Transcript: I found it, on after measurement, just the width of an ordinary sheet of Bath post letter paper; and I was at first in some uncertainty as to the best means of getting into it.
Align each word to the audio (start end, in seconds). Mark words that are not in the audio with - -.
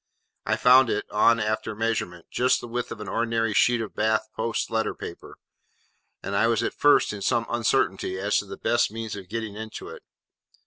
I 0.47 0.55
found 0.55 0.89
it, 0.89 1.05
on 1.11 1.39
after 1.39 1.75
measurement, 1.75 2.25
just 2.31 2.59
the 2.59 2.67
width 2.67 2.91
of 2.91 3.01
an 3.01 3.07
ordinary 3.07 3.53
sheet 3.53 3.81
of 3.81 3.93
Bath 3.93 4.27
post 4.35 4.71
letter 4.71 4.95
paper; 4.95 5.35
and 6.23 6.35
I 6.35 6.47
was 6.47 6.63
at 6.63 6.73
first 6.73 7.13
in 7.13 7.21
some 7.21 7.45
uncertainty 7.47 8.17
as 8.17 8.39
to 8.39 8.47
the 8.47 8.57
best 8.57 8.89
means 8.89 9.15
of 9.15 9.29
getting 9.29 9.55
into 9.55 9.89
it. 9.89 10.01